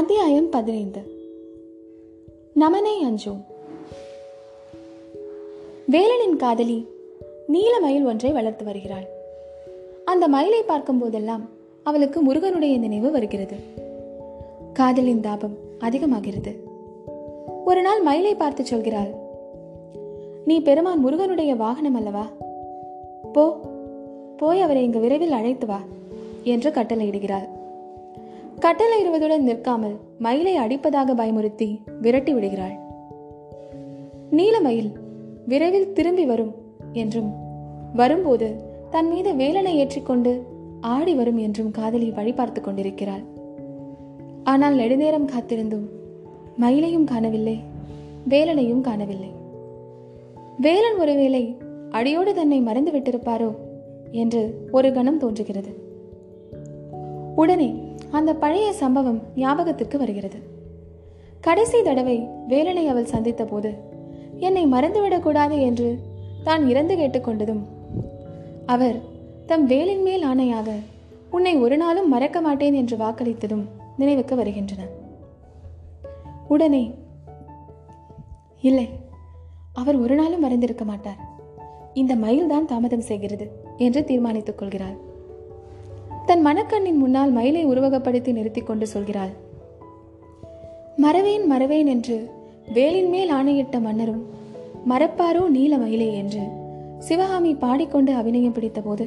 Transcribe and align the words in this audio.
அத்தியாயம் 0.00 0.48
பதினைந்து. 0.48 1.00
நமனே 2.54 3.04
அஞ்சோம் 3.04 3.40
வேலனின் 5.90 6.36
காதலி 6.36 6.86
நீல 7.46 7.80
மயில் 7.80 8.04
ஒன்றை 8.04 8.32
வளர்த்து 8.32 8.64
வருகிறாள். 8.64 9.06
அந்த 10.04 10.28
மயிலை 10.28 10.62
பார்க்கும் 10.62 10.98
போதெல்லாம் 10.98 11.48
அவளுக்கு 11.82 12.20
முருகனுடைய 12.20 12.78
நினைவு 12.78 13.10
வருகிறது. 13.10 13.56
காதலின் 14.72 15.20
தாபம் 15.20 15.56
அதிகமாகிறது. 15.78 16.54
ஒரு 17.64 17.82
நாள் 17.82 18.02
மயிலை 18.02 18.34
பார்த்து 18.34 18.62
சொல்கிறாள் 18.62 19.14
நீ 20.44 20.60
பெருமான் 20.60 21.00
முருகனுடைய 21.00 21.54
வாகனம் 21.54 21.94
அல்லவா? 21.94 22.26
போ 23.32 23.60
போய் 24.36 24.60
அவரை 24.60 24.82
இங்கு 24.82 24.98
விரைவில் 24.98 25.32
அழைத்து 25.32 25.66
வா 25.66 25.80
என்று 26.42 26.70
கட்டளையிடுகிறாள். 26.70 27.58
கட்டளையிடுவதுடன் 28.60 29.38
நிற்காமல் 29.38 29.96
மயிலை 30.18 30.58
அடிப்பதாக 30.58 31.14
பயமுறுத்தி 31.14 31.78
விரட்டி 32.00 32.32
விடுகிறாள். 32.32 32.76
நீலமயில் 34.30 34.92
விரைவில் 35.46 35.92
திரும்பி 35.92 36.24
வரும் 36.24 36.54
என்றும் 36.92 37.32
வரும்போது 37.94 38.54
தன் 38.90 39.08
மீது 39.08 39.34
வேலனை 39.34 39.76
ஏற்றிக்கொண்டு 39.76 40.44
ஆடி 40.80 41.14
வரும் 41.14 41.36
என்றும் 41.36 41.70
காதலி 41.70 42.10
வழிபார்த்து 42.10 42.60
கொண்டிருக்கிறாள். 42.60 43.20
ஆனால் 44.44 44.74
நெடுநேரம் 44.74 45.28
காத்திருந்தும் 45.28 45.88
மயிலையும் 46.60 47.04
காணவில்லை 47.04 47.60
வேலனையும் 48.28 48.80
காணவில்லை. 48.80 49.30
வேலன் 50.60 50.98
ஒருவேளை 50.98 51.56
அடியோடு 51.90 52.34
தன்னை 52.34 52.60
மறந்து 52.60 52.90
விட்டிருப்பாரோ? 52.90 53.54
என்று 54.10 54.68
ஒரு 54.70 54.92
கணம் 54.92 55.18
தோன்றுகிறது. 55.18 55.72
உடனே 57.36 57.74
அந்த 58.10 58.30
பழைய 58.34 58.72
சம்பவம் 58.72 59.20
ஞாபகத்திற்கு 59.36 59.98
வருகிறது. 59.98 60.38
கடைசி 61.40 61.82
தடவை 61.82 62.16
வேலனை 62.48 62.88
அவள் 62.88 63.12
சந்தித்த 63.12 63.44
போது 63.44 63.70
என்னை 64.38 64.64
மறந்துவிடக்கூடாது 64.66 65.56
என்று 65.60 65.88
தான் 66.42 66.68
இறந்து 66.68 66.94
கேட்டுக்கொண்டதும் 66.94 67.62
அவர் 68.66 68.98
தம் 69.46 69.66
வேலின் 69.66 70.02
மேல் 70.02 70.24
ஆணையாக 70.24 70.70
உன்னை 71.30 71.56
ஒரு 71.56 71.76
நாளும் 71.76 72.08
மறக்க 72.08 72.40
மாட்டேன் 72.40 72.74
என்று 72.74 72.96
வாக்களித்ததும் 72.96 73.64
நினைவுக்கு 73.96 74.36
வருகின்றன. 74.36 74.82
உடனே 76.48 76.94
இல்லை 78.60 78.88
அவர் 79.72 79.96
ஒரு 79.96 80.14
நாளும் 80.14 80.44
மறந்திருக்க 80.44 80.84
மாட்டார். 80.84 81.20
இந்த 81.94 82.12
மயில் 82.16 82.46
தான் 82.46 82.66
தாமதம் 82.66 83.08
செய்கிறது 83.10 83.46
என்று 83.76 84.04
தீர்மானித்துக் 84.04 84.58
கொள்கிறாள். 84.58 84.96
தன் 86.30 86.46
மனக்கண்ணின் 86.46 86.96
முன்னால் 86.96 87.30
மயிலை 87.30 87.66
உருவகப்படுத்தி 87.66 88.32
நிறுத்திக் 88.32 88.66
கொண்டு 88.66 88.86
சொல்கிறாள். 88.94 89.30
மறவேன் 90.96 91.46
மறவேன் 91.46 91.86
என்று 91.86 92.30
வேலின் 92.72 93.08
மேல் 93.08 93.30
ஆணையிட்ட 93.30 93.80
மன்னரும் 93.80 94.26
மறப்பாரோ 94.88 95.48
நீல 95.48 95.78
மயிலே 95.78 96.14
என்று 96.14 96.40
சிவகாமி 96.98 97.54
பாடிக்கொண்டு 97.54 98.14
அபிநயம் 98.14 98.52
பிடித்தபோது 98.52 99.06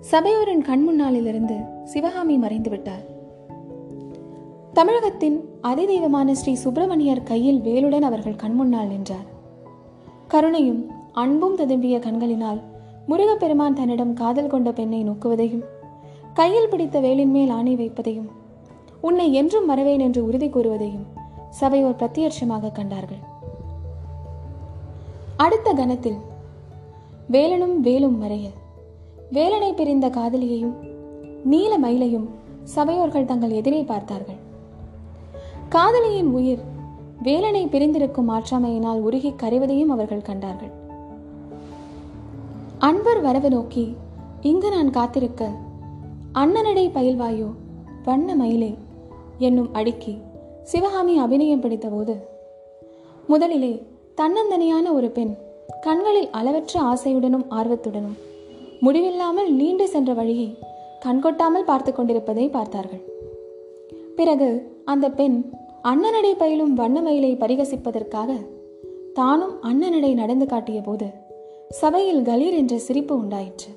சபையோரின் 0.00 0.64
கண்முன்னாலிலிருந்து 0.68 1.56
சிவகாமி 1.84 2.36
மறைந்து 2.36 2.70
விட்டார். 2.70 3.04
தமிழகத்தின் 4.72 5.48
அதிதெய்வமான 5.62 6.30
ஸ்ரீ 6.30 6.54
சுப்பிரமணியர் 6.54 7.22
கையில் 7.22 7.60
வேலுடன் 7.60 8.00
அவர்கள் 8.00 8.40
கண்முன்னால் 8.44 8.88
நின்றார். 8.88 9.28
கருணையும் 10.28 10.86
அன்பும் 11.12 11.56
ததும்பிய 11.56 11.98
கண்களினால் 11.98 12.60
முருகப்பெருமான் 13.08 13.74
தன்னிடம் 13.74 14.14
காதல் 14.14 14.46
கொண்ட 14.46 14.72
பெண்ணை 14.72 15.04
நோக்குவதையும் 15.04 15.64
கையில் 16.32 16.68
பிடித்த 16.68 17.00
வேலின் 17.00 17.30
மேல் 17.30 17.50
ஆணை 17.50 17.76
வைப்பதையும் 17.76 18.30
உன்னை 19.00 19.32
என்றும் 19.32 19.70
வரவேன் 19.70 19.98
என்று 19.98 20.20
உறுதி 20.24 20.48
கூறுவதையும் 20.48 21.06
சபையோர் 21.50 21.98
பிரத்யட்சமாக 22.00 22.72
கண்டார்கள். 22.72 23.22
அடுத்த 25.36 25.72
கணத்தில் 25.72 26.20
வேலனும் 27.30 27.76
வேலும் 27.80 28.18
மறையில் 28.18 28.56
வேலனை 29.30 29.72
பிரிந்த 29.72 30.08
காதலியையும் 30.08 30.76
நீல 31.44 31.78
மயிலையும் 31.78 32.28
சபையோர்கள் 32.74 33.24
தங்கள் 33.24 33.50
எதிரே 33.50 33.82
பார்த்தார்கள். 33.82 34.40
காதலியின் 35.68 36.30
உயிர் 36.30 36.62
வேலனை 37.22 37.66
பிரிந்திருக்கும் 37.66 38.30
ஆற்றாமையினால் 38.30 39.00
உருகி 39.00 39.30
கரைவதையும் 39.42 39.92
அவர்கள் 39.94 40.22
கண்டார்கள். 40.22 40.72
அன்பர் 42.78 43.20
வரவு 43.20 43.50
நோக்கி 43.50 43.96
இங்கு 44.40 44.70
நான் 44.70 44.90
காத்திருக்க 44.90 45.50
அண்ணனடை 46.34 46.84
பயில்வாயோ? 46.88 47.48
வண்ண 48.04 48.34
மயிலே. 48.34 48.74
என்னும் 49.38 49.68
அடுக்கி 49.72 50.18
சிவகாமி 50.62 51.18
அபிநயம் 51.18 51.60
பிடித்தபோது 51.60 52.14
முதலிலே 53.26 53.82
தன்னந்தனியான 54.16 54.92
ஒரு 54.92 55.10
பெண் 55.10 55.34
கண்களில் 55.80 56.30
அளவற்ற 56.30 56.80
ஆசையுடனும் 56.80 57.46
ஆர்வத்துடனும் 57.50 58.16
முடிவில்லாமல் 58.80 59.50
நீண்டு 59.52 59.88
சென்ற 59.88 60.12
வழியை 60.12 60.58
கண்கொட்டாமல் 61.04 61.68
பார்த்து 61.70 61.92
கொண்டிருப்பதை 61.92 62.48
பார்த்தார்கள். 62.48 63.02
பிறகு 64.16 64.48
அந்த 64.84 65.10
பெண் 65.10 65.36
அண்ணனடை 65.84 66.32
பயிலும் 66.38 66.76
வண்ணமயிலை 66.76 67.32
பரிகசிப்பதற்காக 67.36 68.30
தானும் 69.12 69.56
அண்ணனடை 69.62 70.14
நடந்து 70.14 70.46
காட்டிய 70.46 70.80
போது 70.80 71.08
சபையில் 71.68 72.22
கலீர் 72.22 72.56
என்ற 72.56 72.78
சிரிப்பு 72.78 73.16
உண்டாயிற்று. 73.16 73.70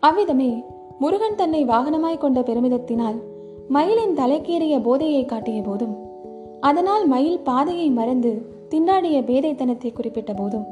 அவ்விதமே 0.00 0.64
முருகன் 1.00 1.34
தன்னை 1.34 1.64
வாகனமாய் 1.64 2.18
கொண்ட 2.18 2.40
பெருமிதத்தினால் 2.40 3.18
மயிலின் 3.68 4.14
தலைக்கேறிய 4.14 4.74
போதையை 4.82 5.24
காட்டிய 5.24 5.62
போதும். 5.62 5.94
அதனால் 6.60 7.06
மயில் 7.06 7.40
பாதையை 7.40 7.90
மறந்து 7.90 8.32
திண்டாடிய 8.70 9.18
பேதைத்தனத்தை 9.24 9.92
குறிப்பிட்ட 9.92 10.32
போதும் 10.32 10.66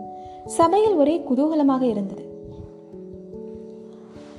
சபையில் 0.44 0.94
ஒரே 0.94 1.14
குதூகலமாக 1.30 1.82
இருந்தது. 1.82 2.24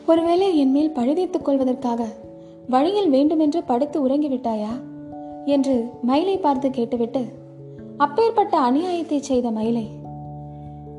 ஒருவேளை 0.06 0.58
என் 0.58 0.72
மேல் 0.72 0.96
பழுதீர்த்துக் 0.96 1.48
கொள்வதற்காக 1.48 2.06
வழியில் 2.68 3.10
வேண்டுமென்று 3.10 3.64
படுத்து 3.64 4.08
உறங்கிவிட்டாயா? 4.08 4.72
என்று 5.46 5.76
மயிலை 6.02 6.38
பார்த்து 6.38 6.70
கேட்டுவிட்டு 6.70 7.22
அப்பேற்பட்ட 7.98 8.56
அநியாயத்தை 8.60 9.20
செய்த 9.20 9.52
மயிலை 9.52 9.86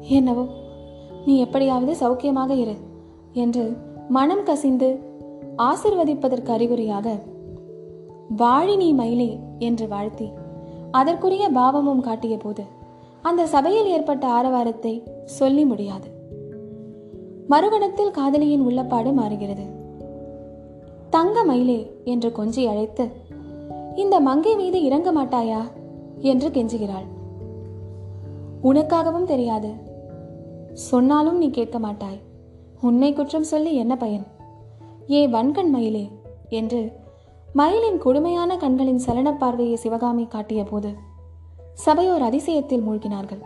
என்னவோ 0.08 0.44
நீ 1.26 1.38
எப்படியாவது 1.38 1.92
சௌக்கியமாக 2.00 2.50
இரு 2.50 2.74
என்று 3.32 3.64
மனம் 4.10 4.42
கசிந்து 4.42 4.98
ஆசிர்வதிப்பதற்கு 5.58 6.48
அறிகுறியாக 6.48 7.18
வாழி 8.36 8.76
நீ 8.76 8.92
மயிலே 8.92 9.38
என்று 9.58 9.88
வாழ்த்தி 9.88 10.30
அதற்குரிய 10.90 11.48
பாவமும் 11.48 12.00
காட்டிய 12.00 12.36
போது 12.36 12.62
அந்த 13.22 13.46
சபையில் 13.46 13.86
ஏற்பட்ட 13.86 14.26
ஆரவாரத்தை 14.26 15.02
சொல்லி 15.24 15.64
முடியாது. 15.64 16.08
மறுகணத்தில் 17.48 18.10
காதலியின் 18.10 18.66
உள்ளப்பாடு 18.66 19.12
மாறுகிறது. 19.12 19.64
தங்க 21.10 21.44
மயிலே 21.44 22.00
என்று 22.04 22.32
கொஞ்சி 22.36 22.64
அழைத்து 22.64 23.08
இந்த 23.94 24.20
மங்கை 24.20 24.56
மீது 24.56 24.82
இறங்க 24.82 25.12
மாட்டாயா? 25.12 25.60
என்று 26.18 26.48
கெஞ்சுகிறாள். 26.48 27.06
உனக்காகவும் 28.62 29.24
தெரியாது. 29.24 29.70
சொன்னாலும் 30.72 31.38
நீ 31.38 31.50
கேட்க 31.50 31.78
மாட்டாய். 31.78 32.20
உன்னை 32.80 33.12
குற்றம் 33.12 33.42
சொல்லி 33.42 33.74
என்ன 33.74 33.96
பயன்? 33.96 34.26
ஏ 35.10 35.26
வன்கண் 35.26 35.68
மயிலே! 35.68 36.10
என்று 36.48 36.92
மயிலின் 37.52 37.98
கொடுமையான 37.98 38.56
கண்களின் 38.56 38.98
சலன 38.98 39.32
பார்வையை 39.32 39.76
சிவகாமி 39.76 40.26
காட்டிய 40.26 40.64
போது 40.64 40.94
சபையோர் 41.74 42.22
அதிசயத்தில் 42.22 42.86
மூழ்கினார்கள். 42.88 43.42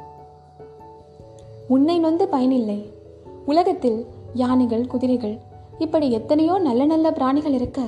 உன்னை 1.69 1.99
நொந்து 1.99 2.29
பயனில்லை. 2.29 2.93
உலகத்தில் 3.47 4.07
யானைகள் 4.35 4.87
குதிரைகள் 4.87 5.39
இப்படி 5.79 6.11
எத்தனையோ 6.11 6.59
நல்ல 6.59 6.85
நல்ல 6.85 7.13
பிராணிகள் 7.13 7.53
இருக்க 7.53 7.81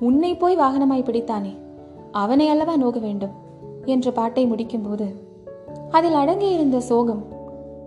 உன்னை 0.00 0.34
போய் 0.34 0.58
வாகனமாய் 0.58 1.04
பிடித்தானே? 1.04 1.56
அவனை 2.12 2.48
அல்லவா 2.48 2.76
நோக 2.76 2.98
வேண்டும்? 2.98 3.34
என்று 3.84 4.12
பாட்டை 4.12 4.46
முடிக்கும்போது 4.46 5.14
அதில் 5.90 6.12
அடங்கியிருந்த 6.12 6.78
சோகம் 6.78 7.24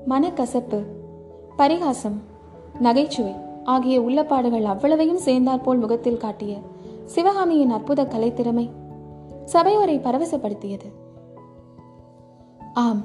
மனக்கசப்பு 0.09 0.86
பரிகாசம் 1.56 2.27
நகைச்சுவை 2.79 3.33
ஆகிய 3.63 4.01
உள்ளப்பாடுகள் 4.01 4.63
அவ்வளவையும் 4.63 5.17
சேர்ந்தாற்போல் 5.17 5.77
முகத்தில் 5.77 6.17
காட்டிய 6.17 6.57
சிவகாமியின் 7.05 7.69
அற்புத 7.69 8.03
கலைத்திறமை 8.03 8.69
சபையோரை 9.45 9.99
பரவசப்படுத்தியது. 9.99 10.91
ஆம். 12.73 13.01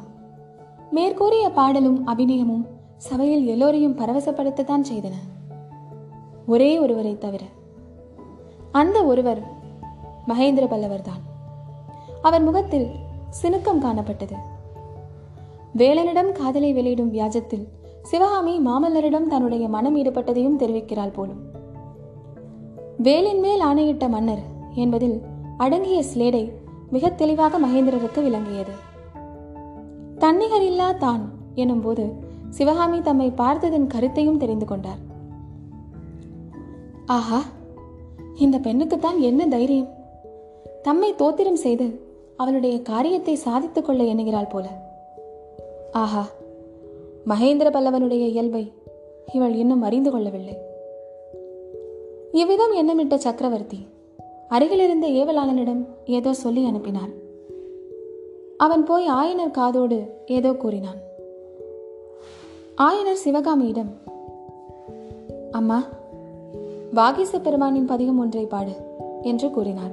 மேற்கூறிய 0.90 1.50
பாடலும் 1.50 2.06
அபிநயமும் 2.06 2.66
சபையில் 2.96 3.46
எல்லோரையும் 3.46 3.98
பரவசப்படுத்தத்தான் 3.98 4.84
செய்தன. 4.92 5.12
ஒரே 6.46 6.78
ஒருவரை 6.78 7.18
தவிர 7.18 7.44
அந்த 8.72 9.04
ஒருவர் 9.04 9.42
மகேந்திர 10.28 10.66
பல்லவர்தான். 10.66 11.22
அவர் 12.22 12.42
முகத்தில் 12.42 12.86
சினுக்கம் 13.42 13.80
காணப்பட்டது. 13.80 14.34
வேலனிடம் 15.76 16.32
காதலை 16.32 16.72
வெளியிடும் 16.72 17.12
வியாஜத்தில் 17.12 17.68
சிவகாமி 18.04 18.58
மாமல்லரிடம் 18.58 19.26
தன்னுடைய 19.26 19.68
மனம் 19.68 19.96
ஈடுபட்டதையும் 19.96 20.58
தெரிவிக்கிறாள் 20.58 21.12
போலும். 21.12 21.40
வேலின் 22.96 23.40
மேல் 23.40 23.60
ஆணையிட்ட 23.60 24.08
மன்னர் 24.08 24.42
என்பதில் 24.74 25.20
அடங்கிய 25.56 26.04
ஸ்லேடை 26.14 26.50
மிக 26.90 27.10
தெளிவாக 27.10 27.58
மகேந்திரருக்கு 27.58 28.22
விளங்கியது. 28.22 28.74
தன்னிகரில்லா 30.18 30.98
தான் 30.98 31.30
எனும்போது 31.54 32.12
சிவகாமி 32.48 33.00
தம்மை 33.00 33.30
பார்த்ததன் 33.30 33.86
கருத்தையும் 33.86 34.38
தெரிந்து 34.38 34.66
கொண்டார். 34.66 35.00
ஆஹா 37.06 37.40
இந்த 38.36 38.58
பெண்ணுக்குத்தான் 38.58 39.18
என்ன 39.18 39.48
தைரியம்? 39.48 39.88
தம்மை 40.82 41.14
தோத்திரம் 41.14 41.62
செய்து 41.64 42.12
அவளுடைய 42.36 42.82
காரியத்தை 42.82 43.34
சாதித்துக் 43.34 43.84
கொள்ள 43.84 44.02
எண்ணுகிறாள் 44.04 44.52
போல. 44.52 44.66
ஆஹா 45.92 46.26
மகேந்திர 47.26 47.68
பல்லவனுடைய 47.70 48.26
இயல்பை 48.26 48.72
இவள் 49.32 49.54
இன்னும் 49.54 49.82
அறிந்து 49.82 50.10
கொள்ளவில்லை. 50.10 50.56
இவ்விதம் 52.32 52.74
எண்ணமிட்ட 52.74 53.14
சக்கரவர்த்தி 53.14 53.86
அருகிலிருந்த 54.48 55.06
ஏவலாளனிடம் 55.06 55.86
ஏதோ 56.06 56.32
சொல்லி 56.32 56.64
அனுப்பினார். 56.64 57.08
அவன் 58.56 58.84
போய் 58.84 59.08
ஆயனர் 59.08 59.50
காதோடு 59.50 60.22
ஏதோ 60.26 60.52
கூறினான். 60.52 61.00
ஆயனர் 62.76 63.22
சிவகாமியிடம் 63.24 63.90
அம்மா 65.50 65.84
வாகீச 66.94 67.38
பெருமானின் 67.38 67.86
பதிகம் 67.86 68.18
ஒன்றை 68.18 68.46
பாடு 68.46 68.72
என்று 69.22 69.50
கூறினார். 69.50 69.90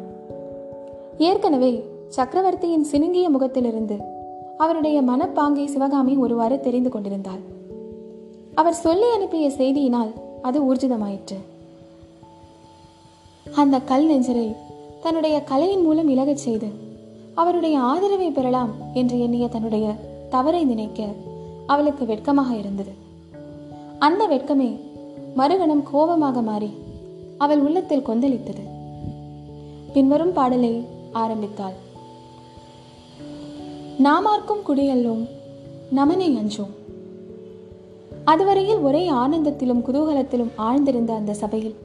ஏற்கனவே 1.17 1.83
சக்கரவர்த்தியின் 2.07 2.85
சினுங்கிய 2.91 3.29
முகத்திலிருந்து 3.29 4.10
அவருடைய 4.63 5.01
மனப்பாங்கை 5.01 5.65
சிவகாமி 5.65 6.15
ஒருவாறு 6.15 6.59
தெரிந்து 6.59 6.89
கொண்டிருந்தாள். 6.89 7.41
அவர் 8.55 8.73
சொல்லி 8.73 9.07
அனுப்பிய 9.13 9.49
செய்தியினால் 9.49 10.11
அது 10.41 10.73
ஊர்ஜிதமாயிற்று. 10.73 11.37
அந்த 13.55 13.79
கல் 13.79 14.07
நெஞ்சரை 14.09 14.55
தன்னுடைய 15.01 15.43
கலையின் 15.43 15.81
மூலம் 15.81 16.07
இலகச் 16.07 16.37
செய்து 16.37 16.67
அவருடைய 17.33 17.79
ஆதரவை 17.79 18.31
பெறலாம் 18.31 18.71
என்று 18.93 19.19
எண்ணிய 19.19 19.47
தன்னுடைய 19.47 19.95
தவறை 20.29 20.63
நினைக்க 20.63 21.07
அவளுக்கு 21.67 22.05
வெட்கமாக 22.05 22.55
இருந்தது. 22.55 22.91
அந்த 23.99 24.27
வெட்கமே 24.27 24.79
மறுகணம் 25.35 25.83
கோபமாக 25.91 26.41
மாறி 26.41 26.71
அவள் 27.37 27.59
உள்ளத்தில் 27.59 28.07
கொந்தளித்தது. 28.07 28.63
பின்வரும் 29.93 30.33
பாடலை 30.33 30.85
ஆரம்பித்தாள். 31.11 31.89
நாமார்க்கும் 34.01 34.62
குடியல்லோம். 34.68 35.30
நமனை 35.89 36.38
அஞ்சோம் 36.38 36.69
அதுவரையில் 38.25 38.77
ஒரே 38.77 39.09
ஆனந்தத்திலும் 39.09 39.83
குதூகலத்திலும் 39.88 40.51
ஆழ்ந்திருந்த 40.57 41.15
அந்த 41.15 41.33
சபையில் 41.33 41.75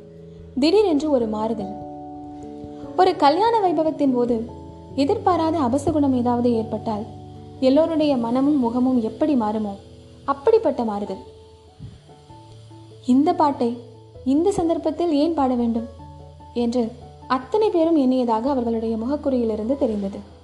திடீரென்று 0.58 1.10
ஒரு 1.10 1.26
மாறுதல். 1.26 1.72
ஒரு 2.96 3.16
கல்யாண 3.16 3.54
வைபவத்தின் 3.60 4.12
போது 4.12 4.44
எதிர்பாராத 4.94 5.58
அபசகுணம் 5.58 6.14
ஏதாவது 6.14 6.52
ஏற்பட்டால் 6.52 7.04
எல்லோருடைய 7.60 8.16
மனமும் 8.16 8.58
முகமும் 8.58 9.02
எப்படி 9.02 9.34
மாறுமோ 9.34 9.74
அப்படிப்பட்ட 10.24 10.84
மாறுதல். 10.84 11.22
இந்த 13.06 13.34
பாட்டை 13.34 13.76
இந்த 14.24 14.52
சந்தர்ப்பத்தில் 14.52 15.12
ஏன் 15.12 15.34
பாட 15.34 15.54
வேண்டும்? 15.54 15.88
என்று 16.54 16.92
அத்தனை 17.28 17.70
பேரும் 17.70 17.98
எண்ணியதாக 17.98 18.44
அவர்களுடைய 18.54 18.96
முகக்குறியிலிருந்து 18.96 19.76
தெரிந்தது. 19.78 20.34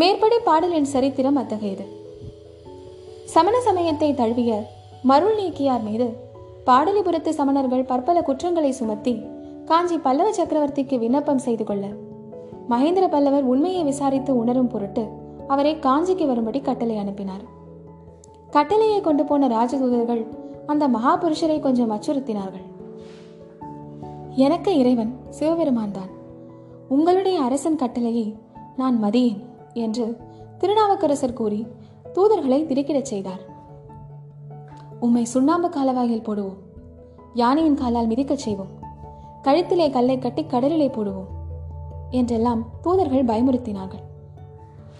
மேற்படி 0.00 0.36
பாடலின் 0.44 0.88
சரித்திரம் 0.92 1.38
அத்தகையது. 1.40 1.84
சமண 3.24 3.54
சமயத்தை 3.60 4.08
தழுவிய 4.14 4.52
மருள் 5.02 5.36
நீக்கியார் 5.38 5.82
மீது 5.82 6.06
பாடலிபுரத்து 6.66 7.30
சமணர்கள் 7.38 7.88
பற்பல 7.90 8.22
குற்றங்களை 8.22 8.70
சுமத்தி 8.78 9.14
காஞ்சி 9.64 9.98
பல்லவ 9.98 10.28
சக்கரவர்த்திக்கு 10.30 10.98
விண்ணப்பம் 10.98 11.42
செய்து 11.46 11.64
கொள்ள 11.64 11.86
மகேந்திர 12.70 13.08
பல்லவர் 13.08 13.48
உண்மையை 13.52 13.82
விசாரித்து 13.82 14.32
உணரும் 14.36 14.70
பொருட்டு 14.74 15.04
அவரை 15.48 15.74
காஞ்சிக்கு 15.86 16.26
வரும்படி 16.26 16.60
கட்டளை 16.60 16.96
அனுப்பினார். 16.96 17.44
கட்டளையை 18.50 19.00
கொண்டு 19.00 19.24
போன 19.24 19.48
ராஜதூதர்கள் 19.56 20.24
அந்த 20.66 20.84
மகாபுருஷரை 20.88 21.60
கொஞ்சம் 21.60 21.92
அச்சுறுத்தினார்கள். 21.96 22.66
எனக்கு 24.46 24.72
இறைவன் 24.78 25.14
சிவபெருமான் 25.30 25.96
தான். 25.98 26.10
உங்களுடைய 26.88 27.38
அரசன் 27.40 27.80
கட்டளையை 27.84 28.26
நான் 28.76 28.98
மதியேன். 29.04 29.40
என்று 29.74 30.16
திருநாவுக்கரசர் 30.58 31.32
கூறி 31.32 31.66
தூதர்களை 32.14 32.66
திடுக்கிடச் 32.66 33.06
செய்தார். 33.06 33.40
உம்மை 35.00 35.24
சுண்ணாம்பு 35.24 35.68
காலவாயில் 35.68 36.22
போடுவோம். 36.22 36.56
யானையின் 37.34 37.74
காலால் 37.74 38.08
மிதிக்கச் 38.08 38.38
செய்வோம். 38.38 38.78
கழுத்திலே 39.42 39.90
கல்லை 39.90 40.18
கட்டி 40.18 40.46
கடலிலே 40.46 40.88
போடுவோம். 40.88 41.26
என்றெல்லாம் 42.10 42.66
தூதர்கள் 42.82 43.24
பயமுறுத்தினார்கள். 43.24 44.08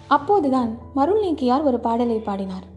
அப்போதுதான் 0.07 0.77
மருள் 0.93 1.23
நீக்கியார் 1.23 1.63
ஒரு 1.63 1.79
பாடலை 1.79 2.17
பாடினார். 2.17 2.69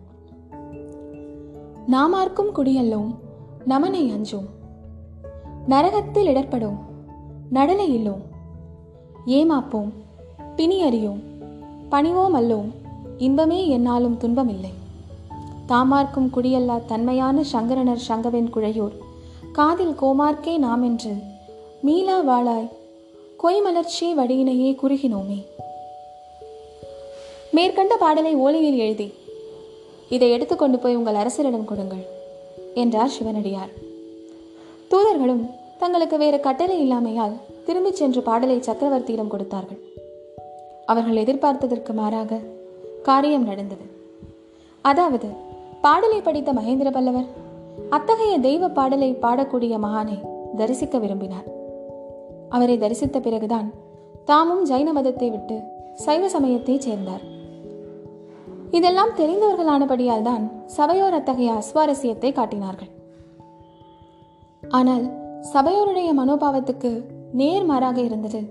நாமார்க்கும் 1.87 2.55
குடியல்லோம் 2.55 3.15
நமனை 3.65 4.13
அஞ்சோம். 4.13 4.49
நரகத்தில் 5.69 6.27
இடர்படும் 6.27 6.77
நடலை 7.53 7.89
இல்லோம். 7.89 8.23
ஏமாப்போம் 9.27 9.93
பிணி 10.57 10.83
அறியோம். 10.83 11.34
பணிவோம் 11.91 12.35
அல்லோம். 12.35 12.71
இன்பமே 13.19 13.69
என்னாலும் 13.69 14.19
துன்பமில்லை. 14.21 14.73
தாமார்க்கும் 15.69 16.31
குடியல்லா 16.37 16.81
தன்மையான 16.87 17.43
சங்கரனர் 17.43 18.03
சங்கவென் 18.09 18.51
குழையோர் 18.55 18.97
காதில் 19.53 19.95
கோமார்க்கே 20.03 20.59
நாம் 20.59 20.83
என்று 20.83 21.13
மீளா 21.81 22.21
வாழாய் 22.21 22.69
கொய்மலர்ச்சி 23.43 24.15
வடியினையே 24.15 24.77
குறுகினோமே. 24.83 25.45
மேற்கண்ட 27.51 27.97
பாடலை 27.97 28.37
ஓலையில் 28.37 28.77
எழுதி 28.77 29.13
இதை 30.09 30.31
எடுத்துக்கொண்டு 30.31 30.79
போய் 30.79 30.97
உங்கள் 30.97 31.15
அரசரிடம் 31.15 31.65
கொடுங்கள் 31.65 32.07
என்றார் 32.75 33.09
சிவனடியார். 33.09 33.71
தூதர்களும் 34.91 35.51
தங்களுக்கு 35.79 36.19
வேறு 36.19 36.41
கட்டளை 36.41 36.91
இல்லாமையால் 36.91 37.39
திரும்பிச் 37.67 37.97
சென்று 37.97 38.23
பாடலை 38.23 38.57
சக்கரவர்த்தியிடம் 38.57 39.29
கொடுத்தார்கள். 39.29 39.94
அவர்கள் 40.91 41.21
எதிர்பார்த்ததற்கு 41.23 41.93
மாறாக 42.01 42.41
காரியம் 43.09 43.49
நடந்தது. 43.51 43.85
அதாவது 44.85 45.29
பாடலை 45.85 46.19
படித்த 46.21 46.51
மகேந்திர 46.53 46.89
பல்லவர் 46.97 47.29
அத்தகைய 47.97 48.35
தெய்வ 48.47 48.69
பாடலை 48.69 49.11
பாடக்கூடிய 49.25 49.75
மகானை 49.85 50.17
தரிசிக்க 50.57 50.99
விரும்பினார். 50.99 51.47
அவரை 52.49 52.77
தரிசித்த 52.79 53.19
பிறகுதான் 53.21 53.69
தாமும் 54.31 54.65
ஜைன 54.71 54.89
மதத்தை 54.93 55.29
விட்டு 55.31 55.57
சைவ 56.05 56.29
சமயத்தை 56.35 56.77
சேர்ந்தார். 56.79 57.25
இதெல்லாம் 58.71 59.17
தெரிந்தவர்களானபடியால் 59.19 60.27
தான் 60.29 60.45
சபையோர் 60.77 61.17
அத்தகைய 61.19 61.51
அஸ்வாரஸ்யத்தை 61.61 62.31
காட்டினார்கள். 62.33 62.91
ஆனால் 64.79 65.05
சபையோருடைய 65.55 66.11
மனோபாவத்துக்கு 66.21 66.93
நேர்மாறாக 67.41 67.99
இருந்தது 68.09 68.43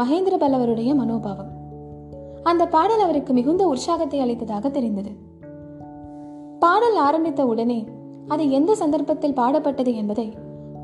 மகேந்திர 0.00 0.34
பல்லவருடைய 0.42 0.90
மனோபாவம். 1.00 1.52
அந்த 2.46 2.66
பாடல் 2.66 3.00
அவருக்கு 3.00 3.32
மிகுந்த 3.32 3.66
உற்சாகத்தை 3.66 4.20
அளித்ததாக 4.20 4.68
தெரிந்தது. 4.70 5.10
பாடல் 6.58 6.96
ஆரம்பித்த 6.96 7.46
உடனே 7.46 7.84
அது 8.28 8.50
எந்த 8.50 8.74
சந்தர்ப்பத்தில் 8.74 9.32
பாடப்பட்டது 9.32 9.94
என்பதை 9.94 10.26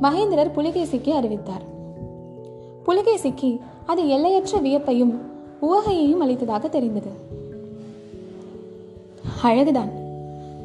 மகேந்திரர் 0.03 0.55
புலிகேசிக்கு 0.57 1.11
அறிவித்தார். 1.11 1.63
புலிகேசிக்கு 2.87 3.61
அது 3.87 4.09
எல்லையற்ற 4.09 4.59
வியப்பையும் 4.59 5.15
உவகையையும் 5.61 6.21
அளித்ததாக 6.21 6.69
தெரிந்தது. 6.69 7.11
அழகுதான். 9.43 9.93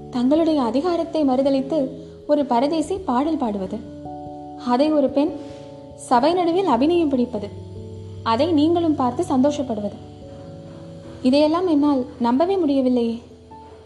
தங்களுடைய 0.10 0.62
அதிகாரத்தை 0.62 1.24
மறுதளித்து 1.26 1.90
ஒரு 2.28 2.46
பரதேசி 2.46 2.98
பாடல் 2.98 3.38
பாடுவது. 3.38 3.78
அதை 4.68 4.92
ஒரு 4.92 5.10
பெண் 5.10 5.32
சபை 5.96 6.34
நடுவில் 6.34 6.66
அபிநயம் 6.66 7.10
பிடிப்பது. 7.10 7.48
அதை 8.24 8.52
நீங்களும் 8.52 8.96
பார்த்து 8.96 9.24
சந்தோஷப்படுவது. 9.30 9.98
இதையெல்லாம் 11.22 11.68
என்னால் 11.68 12.06
நம்பவே 12.20 12.58
முடியவில்லையே 12.58 13.22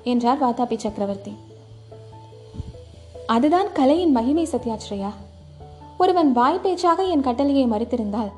என்றார் 0.03 0.43
வாதாபி 0.43 0.77
சக்கரவர்த்தி. 0.77 1.33
அதுதான் 3.25 3.71
கலையின் 3.71 4.11
மகிமை 4.11 4.47
சத்யாஸ்ரயா 4.51 5.09
ஒருவன் 5.97 6.31
வாய் 6.31 6.59
பேச்சாக 6.59 7.03
என் 7.03 7.21
கட்டளையை 7.21 7.65
மறுத்திருந்தால் 7.65 8.31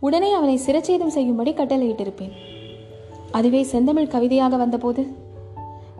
உடனே 0.00 0.32
அவனை 0.32 0.60
சிரச்சேதம் 0.66 1.14
செய்யும்படி 1.16 1.52
கட்டளையிட்டிருப்பேன். 1.52 2.32
அதுவே 3.30 3.62
செந்தமிழ் 3.62 4.06
கவிதையாக 4.06 4.56
வந்தபோது 4.56 5.06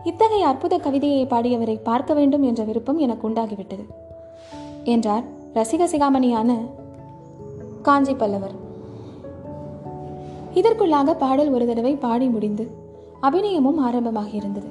இத்தகைய 0.03 0.47
அற்புத 0.47 0.77
கவிதையை 0.77 1.25
பாடியவரை 1.25 1.79
பார்க்க 1.83 2.13
வேண்டும் 2.13 2.43
என்ற 2.43 2.63
விருப்பம் 2.63 2.97
எனக்கு 2.97 3.29
உண்டாகிவிட்டது 3.29 3.85
என்றார் 4.83 5.23
ரசிக 5.53 5.87
சிகாமணியான 5.91 6.57
காஞ்சி 7.81 8.13
பல்லவர் 8.13 8.63
இதற்குள்ளாக 10.59 11.13
பாடல் 11.13 11.49
ஒரு 11.49 11.65
தடவை 11.67 11.93
பாடி 11.95 12.27
முடிந்து 12.27 12.65
அபிநயமும் 13.21 13.77
ஆரம்பமாக 13.77 14.29
இருந்தது. 14.29 14.69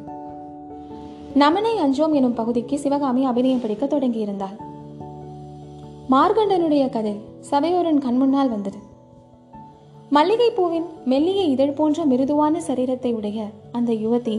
நமனை 1.35 1.73
அஞ்சோம் 1.79 2.12
எனும் 2.12 2.35
பகுதிக்கு 2.35 2.79
சிவகாமி 2.79 3.23
அபிநயம் 3.26 3.61
பிடிக்க 3.61 3.85
தொடங்கியிருந்தாள். 3.87 4.57
மார்கண்டனுடைய 6.11 6.85
கதை 6.88 7.14
சபையோரின் 7.50 8.03
கண்முன்னால் 8.07 8.49
வந்தது. 8.49 8.79
மல்லிகை 10.11 10.50
பூவின் 10.50 10.87
மெல்லிய 11.05 11.43
இதழ் 11.43 11.73
போன்ற 11.73 12.05
மிருதுவான 12.05 12.61
சரீரத்தை 12.67 13.11
உடைய 13.14 13.47
அந்த 13.73 13.93
யுவதி 13.93 14.37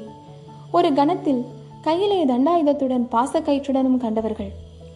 ஒரு 0.72 0.94
கணத்தில் 0.94 1.42
கையிலே 1.82 2.26
தண்டாயுதத்துடன் 2.26 3.06
பாசக்கயிற்றுடனும் 3.12 3.98
கண்டவர்கள் 3.98 4.52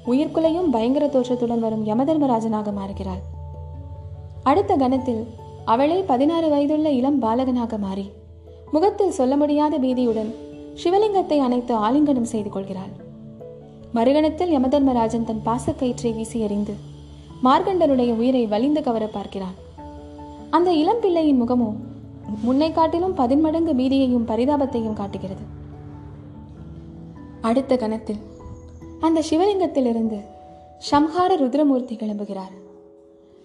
உயிர்க்குலையும் 0.06 0.70
பயங்கர 0.70 1.08
தோற்றத்துடன் 1.08 1.60
வரும் 1.60 1.86
யமதர்மராஜனாக 1.86 2.72
மாறுகிறாள். 2.80 3.22
அடுத்த 4.44 4.76
கணத்தில் 4.76 5.24
அவளே 5.66 6.02
பதினாறு 6.02 6.50
வயதுள்ள 6.50 6.90
இளம் 6.90 7.22
பாலகனாக 7.22 7.78
மாறி 7.78 8.12
முகத்தில் 8.72 9.12
சொல்ல 9.12 9.38
முடியாத 9.38 9.78
பீதியுடன் 9.80 10.36
சிவலிங்கத்தை 10.84 11.38
அணைத்து 11.38 11.76
ஆலிங்கனம் 11.76 12.32
செய்து 12.34 12.50
கொள்கிறாள். 12.50 12.92
மறுகணத்தில் 13.94 14.54
யமதர்மராஜன் 14.56 15.24
தன் 15.24 15.42
பாசக்கயிற்றை 15.46 16.16
வீசி 16.16 16.40
எறிந்து 16.40 16.74
மார்கண்டனுடைய 17.44 18.16
உயிரை 18.16 18.46
வலிந்து 18.46 18.84
கவர 18.84 19.08
பார்க்கிறான். 19.08 19.56
அந்த 20.50 20.74
இளம் 20.74 21.00
பிள்ளையின் 21.02 21.42
முகமோ 21.42 21.74
முன்னை 22.46 22.72
காட்டிலும் 22.72 23.14
பதின்மடங்கு 23.14 23.74
பீதியையும் 23.74 24.28
பரிதாபத்தையும் 24.28 24.94
காட்டுகிறது. 24.94 25.42
அடுத்த 27.42 27.78
கணத்தில் 27.78 28.18
அந்த 29.00 29.24
சிவலிங்கத்திலிருந்து 29.30 30.20
சம்ஹார 30.92 31.36
ருத்ரமூர்த்தி 31.36 31.96
கிளம்புகிறார். 31.96 32.54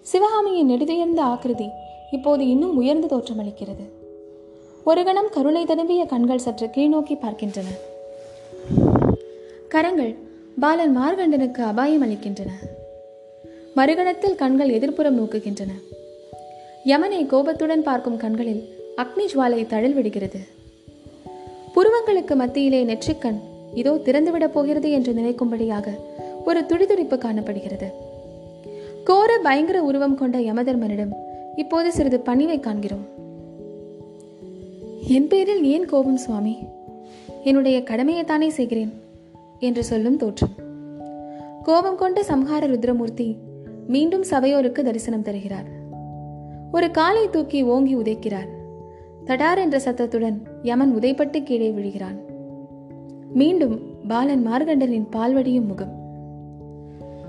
சிவகாமியின் 0.01 0.69
நெடுதுயர்ந்த 0.69 1.21
ஆக்கிருதி 1.21 1.69
இப்போது 2.11 2.47
இன்னும் 2.47 2.77
உயர்ந்து 2.77 3.07
தோற்றமளிக்கிறது 3.07 3.85
ஒரு 4.83 5.03
கணம் 5.03 5.29
கருணை 5.31 5.65
ததும்பிய 5.65 6.05
கண்கள் 6.05 6.37
சற்று 6.37 6.67
கீழ்நோக்கி 6.67 7.15
பார்க்கின்றன. 7.15 7.65
கரங்கள் 9.69 10.15
பாலன் 10.59 10.97
மார்கண்டனுக்கு 10.97 11.59
அபாயம் 11.59 12.03
அளிக்கின்றன. 12.03 12.49
மறுகணத்தில் 13.75 14.35
கண்கள் 14.35 14.69
எதிர்ப்புறம் 14.69 15.19
நோக்குகின்றன. 15.19 15.71
யமனை 16.85 17.25
கோபத்துடன் 17.25 17.83
பார்க்கும் 17.83 18.17
கண்களில் 18.17 18.69
அக்னி 18.97 19.25
ஜுவாலை 19.33 19.67
தழல் 19.67 19.93
விடுகிறது. 19.93 20.39
புருவங்களுக்கு 21.75 22.35
மத்தியிலே 22.35 22.83
நெற்றிக்கண் 22.83 23.39
இதோ 23.73 23.93
திறந்துவிடப் 23.93 24.53
போகிறது 24.53 24.91
என்று 24.91 25.13
நினைக்கும்படியாக 25.13 25.87
ஒரு 26.45 26.59
துடிதுடிப்பு 26.59 27.17
காணப்படுகிறது. 27.17 27.91
கோர 29.03 29.37
பயங்கர 29.37 29.83
உருவம் 29.83 30.15
கொண்ட 30.15 30.37
யமதர்மனிடம் 30.37 31.24
இப்போது 31.55 31.91
சிறிது 31.91 32.21
பணிவை 32.25 32.59
காண்கிறோம். 32.59 33.05
என் 35.07 35.27
பேரில் 35.27 35.63
ஏன் 35.63 35.85
கோபம் 35.85 36.17
சுவாமி? 36.17 36.57
என்னுடைய 37.43 37.79
கடமையைத்தானே 37.79 38.47
செய்கிறேன் 38.47 38.93
என்று 39.59 39.83
சொல்லும் 39.83 40.17
தோற்றம். 40.17 40.53
கோபம் 41.63 41.95
கொண்ட 41.95 42.21
சம்ஹார 42.21 42.67
ருத்ரமூர்த்தி 42.67 43.35
மீண்டும் 43.87 44.23
சபையோருக்கு 44.23 44.83
தரிசனம் 44.83 45.21
தருகிறார். 45.21 45.65
ஒரு 46.71 46.91
காலை 46.91 47.29
தூக்கி 47.29 47.63
ஓங்கி 47.63 47.95
உதைக்கிறார். 47.95 48.47
தடார் 49.25 49.57
என்ற 49.57 49.79
சத்தத்துடன் 49.79 50.41
யமன் 50.63 50.95
உதைப்பட்டு 50.95 51.43
கீழே 51.43 51.69
விழுகிறான். 51.69 52.17
மீண்டும் 53.33 53.79
பாலன் 54.07 54.47
மார்கண்டனின் 54.47 55.07
பால்வடியும் 55.11 55.67
முகம். 55.67 55.93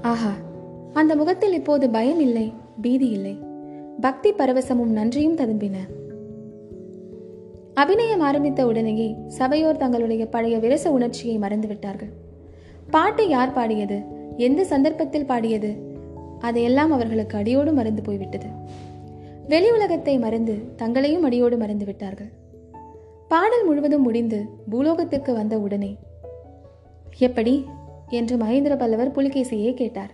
ஆஹா 0.03 0.33
அந்த 0.93 1.17
முகத்தில் 1.17 1.53
இப்போது 1.53 1.91
பயம் 1.91 2.21
இல்லை 2.21 2.53
பீதி 2.81 3.09
இல்லை. 3.09 3.37
பக்தி 4.01 4.33
பரவசமும் 4.33 4.93
நன்றியும் 4.93 5.37
ததும்பின. 5.37 5.77
அபிநயம் 7.75 8.21
ஆரம்பித்த 8.21 8.67
உடனேயே 8.67 9.15
சபையோர் 9.29 9.77
தங்களுடைய 9.77 10.27
பழைய 10.27 10.59
விரச 10.59 10.89
உணர்ச்சியை 10.89 11.39
மறந்துவிட்டார்கள். 11.39 12.13
பாட்டை 12.91 13.29
யார் 13.29 13.53
பாடியது? 13.53 14.01
எந்த 14.37 14.65
சந்தர்ப்பத்தில் 14.65 15.25
பாடியது? 15.25 15.77
அதையெல்லாம் 16.39 16.93
அவர்களுக்கு 16.93 17.39
அடியோடு 17.39 17.73
மறந்து 17.73 18.03
போய்விட்டது. 18.03 18.47
வெளி 19.49 19.71
உலகத்தை 19.71 20.19
மறந்து 20.19 20.55
தங்களையும் 20.77 21.23
அடியோடு 21.23 21.57
மறந்து 21.57 21.85
விட்டார்கள் 21.85 22.31
பாடல் 23.29 23.65
முழுவதும் 23.65 24.03
முடிந்து 24.03 24.45
பூலோகத்திற்கு 24.71 25.33
வந்த 25.33 25.59
உடனே 25.59 25.97
எப்படி? 27.19 27.65
என்று 28.09 28.37
மகேந்திர 28.37 28.79
பல்லவர் 28.79 29.13
புலிகேசியை 29.13 29.75
கேட்டார். 29.75 30.11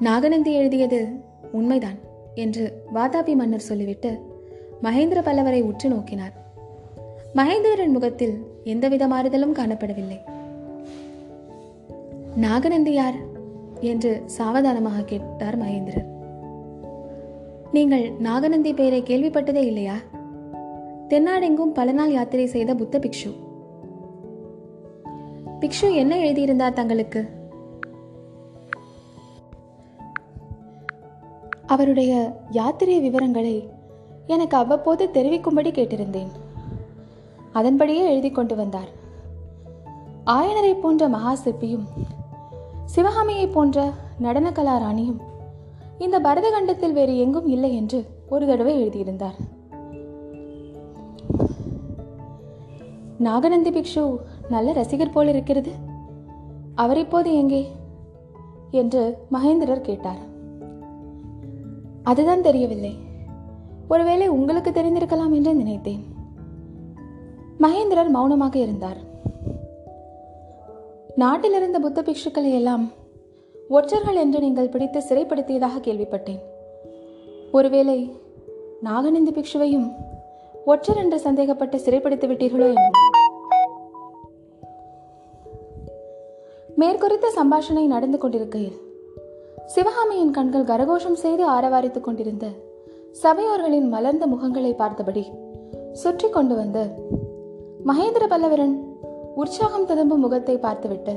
நாகநந்தி 0.00 0.52
எழுதியது 0.52 1.08
உண்மைதான் 1.52 1.98
என்று 2.34 2.82
வாதாபி 2.94 3.34
மன்னர் 3.34 3.60
சொல்லிவிட்டு 3.60 4.20
மகேந்திர 4.82 5.20
பல்லவரை 5.20 5.62
உற்று 5.62 5.88
நோக்கினார். 5.88 6.32
மகேந்திரன் 7.34 7.88
முகத்தில் 7.88 8.46
எந்தவித 8.64 9.08
மாறுதலும் 9.08 9.54
காணப்படவில்லை. 9.54 10.18
நாகநந்தி 12.36 12.92
யார்? 12.92 13.34
என்று 13.80 14.22
சாவதானமாக 14.26 15.02
கேட்டார் 15.02 15.58
மகேந்திரர். 15.58 16.04
நீங்கள் 17.72 18.10
நாகநந்தி 18.10 18.74
பெயரை 18.74 19.02
கேள்விப்பட்டதே 19.02 19.64
இல்லையா? 19.64 19.94
தென்னாடெங்கும் 21.08 21.72
பல 21.74 21.92
நாள் 21.92 22.12
யாத்திரை 22.12 22.46
செய்த 22.46 22.74
புத்த 22.74 22.98
பிக்ஷு. 22.98 23.34
பிக்ஷு 25.60 25.94
என்ன 25.94 26.18
எழுதியிருந்தார் 26.18 26.72
தங்களுக்கு? 26.72 27.35
அவருடைய 31.66 32.40
யாத்திரை 32.50 33.00
விவரங்களை 33.00 33.68
எனக்கு 34.26 34.56
அவ்வப்போது 34.56 35.10
தெரிவிக்கும்படி 35.10 35.70
கேட்டிருந்தேன். 35.70 36.28
அதன்படியே 37.52 38.10
எழுதி 38.10 38.30
கொண்டு 38.30 38.56
வந்தார். 38.56 38.88
ஆயனரை 40.26 40.80
போன்ற 40.80 41.08
மகா 41.08 41.34
சிற்பியும் 41.34 41.86
சிவகாமியை 42.84 43.46
போன்ற 43.46 43.90
நடனக்கலா 44.22 44.78
ராணியும் 44.78 45.20
இந்த 45.98 46.20
பரதகண்டத்தில் 46.20 46.92
வேறு 46.92 47.18
எங்கும் 47.18 47.46
இல்லை 47.46 47.76
என்று 47.76 48.06
ஒரு 48.28 48.46
தடவை 48.46 48.80
எழுதியிருந்தார். 48.80 49.34
நாகநந்தி 53.18 53.70
பிக்ஷு 53.70 54.16
நல்ல 54.48 54.72
ரசிகர் 54.72 55.10
போல் 55.10 55.28
இருக்கிறது 55.28 55.72
அவர் 56.74 56.98
இப்போது 56.98 57.34
எங்கே? 57.34 57.70
என்று 58.70 59.18
மகேந்திரர் 59.32 59.80
கேட்டார். 59.80 60.34
அதுதான் 62.10 62.42
தெரியவில்லை. 62.42 62.94
ஒருவேளை 63.88 64.28
உங்களுக்கு 64.28 64.70
தெரிந்திருக்கலாம் 64.70 65.32
என்று 65.32 65.54
நினைத்தேன். 65.54 66.02
மகேந்திரர் 67.60 68.08
மௌனமாக 68.08 68.58
இருந்தார். 68.58 69.00
நாட்டில் 71.14 71.54
இருந்த 71.54 71.78
புத்த 71.78 72.02
பிக்ஷுக்களை 72.02 72.52
எல்லாம் 72.52 72.92
ஒற்றர்கள் 73.68 74.16
என்று 74.16 74.40
நீங்கள் 74.40 74.68
பிடித்து 74.68 75.02
சிறைப்படுத்தியதாக 75.08 75.82
கேள்விப்பட்டேன். 75.86 76.42
ஒருவேளை 77.52 77.98
நாகநந்தி 78.80 79.30
பிக்ஷுவையும் 79.30 79.88
ஒற்றர் 80.66 80.96
என்று 80.96 81.20
சந்தேகப்பட்டு 81.20 81.76
சிறைப்படுத்தி 81.86 82.28
விட்டீர்களோ 82.30 82.66
என்ன 82.74 82.88
மேற்குறித்த 86.76 87.26
சம்பாஷணை 87.36 87.86
நடந்து 87.86 88.18
கொண்டிருக்கையில் 88.18 88.76
சிவகாமியின் 89.74 90.30
கண்கள் 90.30 90.64
கரகோஷம் 90.64 91.20
செய்து 91.22 91.44
ஆரவாரித்துக் 91.50 92.06
கொண்டிருந்த. 92.06 92.46
சபையோர்களின் 93.22 93.88
மலர்ந்த 93.88 94.24
முகங்களை 94.26 94.72
பார்த்தபடி 94.76 95.24
சுற்றி 95.92 96.28
கொண்டு 96.28 96.54
வந்து 96.54 96.82
மகேந்திர 97.86 98.24
பல்லவரன் 98.32 98.74
உற்சாகம் 99.34 99.86
ததும்பும் 99.86 100.20
முகத்தை 100.20 100.56
பார்த்துவிட்டு 100.58 101.14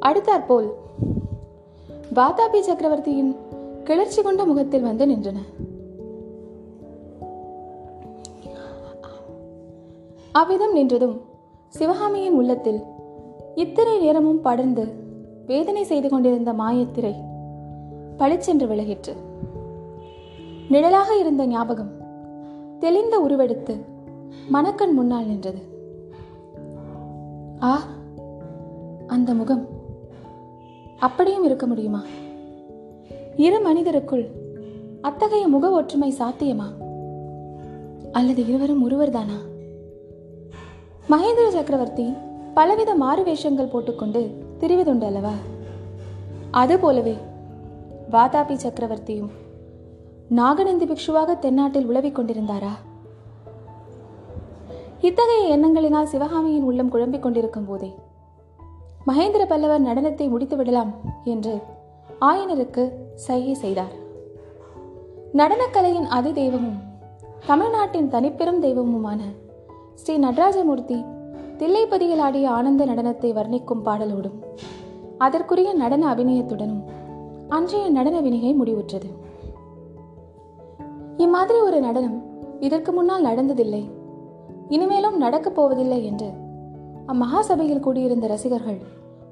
அடுத்தாற்போல் 0.00 0.68
வாதாபி 2.14 2.60
சக்கரவர்த்தியின் 2.60 3.32
கிளர்ச்சி 3.84 4.22
கொண்ட 4.22 4.44
முகத்தில் 4.44 4.82
வந்து 4.82 5.06
நின்றன. 5.06 5.38
அவ்விதம் 10.32 10.74
நின்றதும் 10.76 11.16
சிவகாமியின் 11.68 12.36
உள்ளத்தில் 12.40 12.80
இத்தனை 13.54 13.94
நேரமும் 13.98 14.40
படர்ந்து 14.40 14.84
வேதனை 15.46 15.82
செய்து 15.84 16.08
கொண்டிருந்த 16.08 16.52
மாயத்திரை 16.52 17.14
பளிச்சென்று 18.18 18.66
விலகிற்று. 18.66 19.16
நிழலாக 20.68 21.18
இருந்த 21.18 21.46
ஞாபகம் 21.46 21.90
தெளிந்த 22.78 23.18
உருவெடுத்து 23.18 23.84
மணக்கண் 24.48 24.92
முன்னால் 24.92 25.26
நின்றது. 25.26 25.58
ஆ 27.62 27.82
அந்த 29.06 29.34
முகம். 29.34 29.68
அப்படியும் 30.98 31.44
இருக்க 31.44 31.66
முடியுமா? 31.66 32.02
இரு 33.36 33.60
மனிதருக்குள் 33.60 34.26
அத்தகைய 35.00 35.48
முக 35.48 35.70
ஒற்றுமை 35.70 36.14
சாத்தியமா? 36.18 36.66
அல்லது 38.12 38.46
இருவரும் 38.46 38.90
ஒருவர்தானா? 38.90 39.38
மகேந்திர 41.08 41.48
சக்கரவர்த்தி 41.48 42.14
பலவித 42.54 42.94
மாறு 42.94 43.22
வேஷங்கள் 43.22 43.70
போட்டுக்கொண்டு 43.72 44.30
திரிவதுண்டு 44.60 45.04
அல்லவா? 45.04 45.32
அது 46.50 46.78
போலவே 46.78 47.16
வாதாபி 48.10 48.54
சக்கரவர்த்தியும் 48.54 49.30
நாகநந்தி 50.28 50.86
பிக்ஷுவாக 50.86 51.38
தென்னாட்டில் 51.38 51.86
உழவிக் 51.86 52.18
கொண்டிருந்தாரா? 52.18 52.70
இத்தகைய 55.00 55.56
எண்ணங்களினால் 55.56 56.10
சிவகாமியின் 56.12 56.62
உள்ளம் 56.62 56.88
குழம்பிக் 56.88 57.22
கொண்டிருக்கும் 57.22 57.66
போதே 57.66 57.94
மகேந்திர 59.06 59.44
பல்லவர் 59.46 59.82
நடனத்தை 59.82 60.28
முடித்து 60.28 60.56
விடலாம் 60.56 60.94
என்று 61.24 61.58
ஆயனருக்கு 62.20 62.92
சைகை 63.14 63.54
செய்தார். 63.54 63.94
நடனக்கலையின் 65.32 66.08
அதி 66.08 66.32
தெய்வமும் 66.32 66.78
தமிழ்நாட்டின் 67.46 68.10
தனிப்பெரும் 68.10 68.62
தெய்வமுமான 68.62 69.20
ஸ்ரீ 69.94 70.16
நடராஜமூர்த்தி 70.18 71.04
தில்லைப்பதியில் 71.58 72.18
ஆடிய 72.18 72.50
ஆனந்த 72.50 72.84
நடனத்தை 72.86 73.32
வர்ணிக்கும் 73.32 73.84
பாடலோடும் 73.84 74.38
அதற்குரிய 75.18 75.72
நடன 75.72 76.14
அபிநயத்துடனும் 76.14 76.82
அன்றைய 77.48 77.90
நடன 77.90 78.20
வினிகை 78.20 78.50
முடிவுற்றது. 78.60 79.08
இம்மாதிரி 81.16 81.58
ஒரு 81.58 81.80
நடனம் 81.80 82.16
இதற்கு 82.60 82.92
முன்னால் 82.92 83.24
நடந்ததில்லை. 83.24 83.90
இனிமேலும் 84.68 85.16
நடக்கப் 85.16 85.54
போவதில்லை 85.54 86.04
என்று 86.04 86.28
அம்மகா 87.06 87.40
சபையில் 87.40 87.80
கூடியிருந்த 87.80 88.26
ரசிகர்கள் 88.26 88.80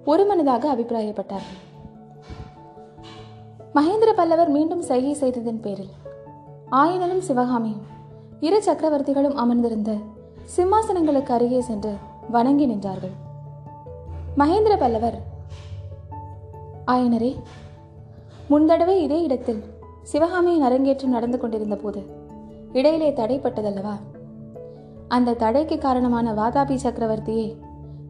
ஒருமனதாக 0.05 0.75
அபிப்பிராயப்பட்டார்கள். 0.75 1.59
மகேந்திர 3.75 4.13
பல்லவர் 4.17 4.49
மீண்டும் 4.49 4.83
சைகை 4.83 5.13
செய்ததன் 5.13 5.61
பேரில் 5.61 5.93
ஆயனனும் 6.71 7.25
சிவகாமியும் 7.29 7.85
இரு 8.41 8.63
சக்கரவர்த்திகளும் 8.67 9.35
அமர்ந்திருந்த 9.35 9.93
சிம்மாசனங்களுக்கு 10.57 11.33
அருகே 11.37 11.61
சென்று 11.61 11.93
வணங்கி 12.31 12.67
நின்றார்கள். 12.67 13.15
மகேந்திர 14.37 14.79
பல்லவர் 14.79 15.19
ஆயனரே 16.87 17.37
முன்தடவை 18.49 19.03
இதே 19.03 19.23
இடத்தில் 19.23 19.63
சிவகாமியின் 20.03 20.63
அரங்கேற்றம் 20.63 21.11
நடந்து 21.11 21.39
கொண்டிருந்த 21.39 21.77
போது 21.77 22.03
இடையிலே 22.73 23.11
தடைப்பட்டதல்லவா 23.11 23.95
அந்த 25.09 25.35
தடைக்கு 25.35 25.79
காரணமான 25.79 26.33
வாதாபி 26.33 26.77
சக்கரவர்த்தியே 26.83 27.57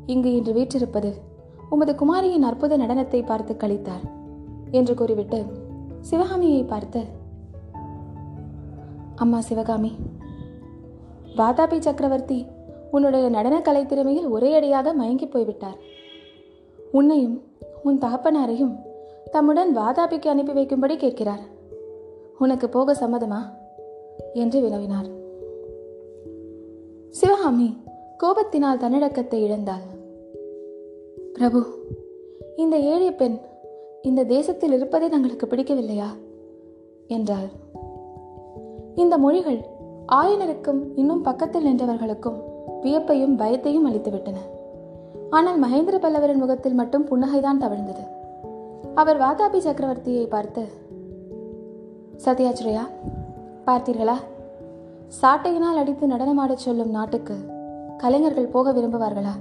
இங்கு 0.06 0.32
இன்று 0.32 0.52
வீற்றிருப்பது 0.52 1.14
உமது 1.70 1.94
குமாரியின் 1.94 2.42
அற்புத 2.42 2.78
நடனத்தை 2.78 3.24
பார்த்து 3.24 3.54
கழித்தார் 3.54 4.10
என்று 4.70 4.94
கூறிவிட்டு 4.94 5.46
சிவகாமியை 6.00 6.64
பார்த்து 6.64 7.04
அம்மா 9.14 9.40
சிவகாமி 9.40 9.96
வாதாபி 11.36 11.78
சக்கரவர்த்தி 11.78 12.46
உன்னுடைய 12.90 13.28
நடன 13.28 13.58
கலைத்திறமையில் 13.58 14.28
ஒரே 14.28 14.54
அடியாக 14.54 14.92
மயங்கி 14.92 15.26
போய்விட்டார். 15.26 15.76
உன்னையும் 16.92 17.42
உன் 17.82 17.98
தகப்பனாரையும் 17.98 18.74
தம்முடன் 19.30 19.76
வாதாபிக்கு 19.76 20.28
அனுப்பி 20.28 20.52
வைக்கும்படி 20.52 20.96
கேட்கிறார். 20.96 21.40
உனக்கு 22.38 22.68
போக 22.68 22.92
சம்மதமா? 22.92 23.38
என்று 24.34 24.60
வினவினார். 24.60 25.08
சிவகாமி 27.10 27.76
கோபத்தினால் 28.24 28.76
தன்னடக்கத்தை 28.76 29.50
இழந்தாள். 29.50 29.86
பிரபு 31.32 31.66
இந்த 32.56 32.78
ஏழை 32.78 33.12
பெண் 33.12 33.38
இந்த 34.02 34.24
தேசத்தில் 34.24 34.72
இருப்பதே 34.72 35.08
தங்களுக்கு 35.08 35.46
பிடிக்கவில்லையா? 35.46 36.06
என்றார் 37.06 37.48
இந்த 38.94 39.18
மொழிகள் 39.18 39.60
ஆயனருக்கும் 40.12 40.80
இன்னும் 40.94 41.22
பக்கத்தில் 41.22 41.64
நின்றவர்களுக்கும் 41.64 42.42
வியப்பையும் 42.82 43.38
பயத்தையும் 43.38 43.86
அளித்துவிட்டன. 43.86 44.36
ஆனால் 45.30 45.62
மகேந்திர 45.62 45.98
பல்லவரின் 45.98 46.38
முகத்தில் 46.38 46.74
மட்டும் 46.74 47.06
புன்னகைதான் 47.06 47.60
தவழ்ந்தது. 47.60 48.14
அவர் 48.94 49.20
வாதாபி 49.20 49.58
சக்கரவர்த்தியை 49.58 50.26
பார்த்து 50.26 50.68
சத்யாச்சிரயா 52.24 52.84
பார்த்தீர்களா? 53.66 54.14
சாட்டையினால் 55.22 55.76
அடித்து 55.76 56.06
நடனமாடச் 56.06 56.58
சொல்லும் 56.58 56.90
நாட்டுக்கு 56.90 57.34
கலைஞர்கள் 57.96 58.46
போக 58.46 58.72
விரும்புவார்களா? 58.72 59.32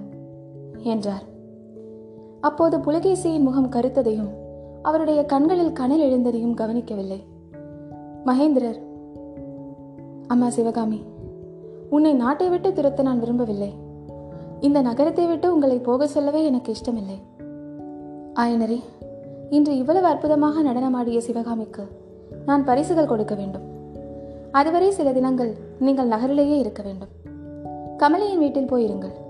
என்றார். 0.78 1.24
அப்போது 2.42 2.78
புலகேசியின் 2.78 3.44
முகம் 3.44 3.70
கருத்ததையும் 3.70 4.30
அவருடைய 4.82 5.26
கண்களில் 5.26 5.74
கனல் 5.74 6.00
எழுந்ததையும் 6.00 6.54
கவனிக்கவில்லை. 6.54 7.24
மகேந்திரர் 8.26 8.80
அம்மா 10.28 10.50
சிவகாமி 10.50 11.04
உன்னை 11.90 12.14
நாட்டை 12.14 12.50
விட்டு 12.50 12.70
துரத்த 12.70 13.02
நான் 13.02 13.20
விரும்பவில்லை. 13.20 13.74
இந்த 14.60 14.82
நகரத்தை 14.82 15.26
விட்டு 15.26 15.54
உங்களை 15.54 15.80
போக 15.80 16.08
சொல்லவே 16.08 16.46
எனக்கு 16.46 16.72
இஷ்டமில்லை. 16.72 17.22
ஆயனரே 18.36 18.80
இன்று 19.50 19.78
இவ்வளவு 19.78 20.08
அற்புதமாக 20.08 20.64
நடனமாடிய 20.64 21.18
சிவகாமிக்கு 21.18 21.88
நான் 22.46 22.66
பரிசுகள் 22.66 23.06
கொடுக்க 23.06 23.36
வேண்டும். 23.36 23.64
அதுவரை 24.52 24.92
சில 24.92 25.12
தினங்கள் 25.12 25.56
நீங்கள் 25.80 26.08
நகரிலேயே 26.08 26.58
இருக்க 26.58 26.84
வேண்டும். 26.84 27.10
கமலியின் 27.98 28.38
வீட்டில் 28.38 28.68
போயிருங்கள். 28.68 29.24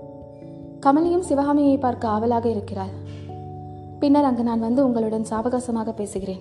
கமலியும் 0.86 1.18
சிவகாமியை 1.18 1.78
பார்க்க 1.78 2.08
ஆவலாக 2.08 2.48
இருக்கிறாள் 2.48 2.90
பின்னர் 3.98 4.24
அங்கு 4.24 4.42
நான் 4.42 4.60
வந்து 4.60 4.84
உங்களுடன் 4.84 5.26
சாவகாசமாக 5.30 5.92
பேசுகிறேன் 5.92 6.40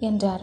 என்றார். 0.00 0.40